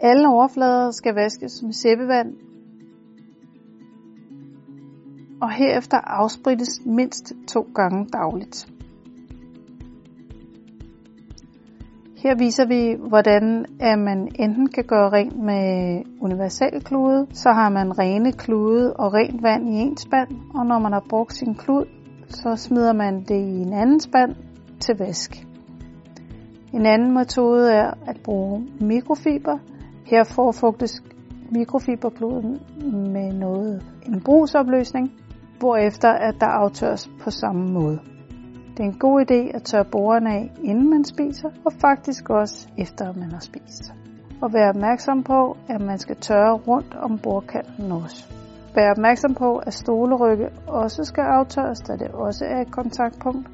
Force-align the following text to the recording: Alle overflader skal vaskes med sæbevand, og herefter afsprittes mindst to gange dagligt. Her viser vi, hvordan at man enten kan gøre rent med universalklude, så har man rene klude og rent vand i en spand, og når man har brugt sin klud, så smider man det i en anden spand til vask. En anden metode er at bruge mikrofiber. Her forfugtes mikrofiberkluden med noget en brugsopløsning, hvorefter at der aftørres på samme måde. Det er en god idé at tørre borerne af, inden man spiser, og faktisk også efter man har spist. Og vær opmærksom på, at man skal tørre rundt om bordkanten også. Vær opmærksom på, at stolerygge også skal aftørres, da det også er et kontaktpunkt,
Alle 0.00 0.28
overflader 0.28 0.90
skal 0.90 1.14
vaskes 1.14 1.62
med 1.62 1.72
sæbevand, 1.72 2.34
og 5.40 5.50
herefter 5.50 5.96
afsprittes 5.96 6.80
mindst 6.86 7.32
to 7.48 7.66
gange 7.74 8.06
dagligt. 8.12 8.68
Her 12.16 12.34
viser 12.38 12.66
vi, 12.66 13.08
hvordan 13.08 13.64
at 13.80 13.98
man 13.98 14.28
enten 14.38 14.68
kan 14.68 14.84
gøre 14.84 15.12
rent 15.12 15.36
med 15.36 16.02
universalklude, 16.20 17.26
så 17.32 17.52
har 17.52 17.68
man 17.68 17.98
rene 17.98 18.32
klude 18.32 18.92
og 18.92 19.14
rent 19.14 19.42
vand 19.42 19.68
i 19.68 19.72
en 19.72 19.96
spand, 19.96 20.28
og 20.54 20.66
når 20.66 20.78
man 20.78 20.92
har 20.92 21.04
brugt 21.08 21.34
sin 21.34 21.54
klud, 21.54 21.84
så 22.28 22.56
smider 22.56 22.92
man 22.92 23.24
det 23.24 23.34
i 23.34 23.62
en 23.62 23.72
anden 23.72 24.00
spand 24.00 24.36
til 24.80 24.96
vask. 24.98 25.46
En 26.72 26.86
anden 26.86 27.14
metode 27.14 27.72
er 27.72 27.90
at 28.06 28.20
bruge 28.24 28.68
mikrofiber. 28.80 29.58
Her 30.10 30.24
forfugtes 30.24 31.02
mikrofiberkluden 31.50 32.58
med 33.12 33.32
noget 33.32 33.82
en 34.06 34.20
brugsopløsning, 34.20 35.12
hvorefter 35.58 36.08
at 36.08 36.34
der 36.40 36.46
aftørres 36.46 37.10
på 37.20 37.30
samme 37.30 37.72
måde. 37.72 37.98
Det 38.70 38.80
er 38.80 38.84
en 38.84 38.98
god 38.98 39.24
idé 39.30 39.56
at 39.56 39.62
tørre 39.62 39.84
borerne 39.84 40.30
af, 40.30 40.52
inden 40.64 40.90
man 40.90 41.04
spiser, 41.04 41.50
og 41.64 41.72
faktisk 41.80 42.30
også 42.30 42.68
efter 42.78 43.12
man 43.12 43.32
har 43.32 43.40
spist. 43.40 43.92
Og 44.42 44.52
vær 44.52 44.68
opmærksom 44.68 45.22
på, 45.22 45.56
at 45.68 45.80
man 45.80 45.98
skal 45.98 46.16
tørre 46.16 46.54
rundt 46.54 46.94
om 46.94 47.18
bordkanten 47.18 47.92
også. 47.92 48.32
Vær 48.74 48.90
opmærksom 48.90 49.34
på, 49.34 49.56
at 49.56 49.74
stolerygge 49.74 50.48
også 50.66 51.04
skal 51.04 51.22
aftørres, 51.22 51.80
da 51.80 51.92
det 51.92 52.08
også 52.08 52.44
er 52.44 52.60
et 52.60 52.70
kontaktpunkt, 52.70 53.48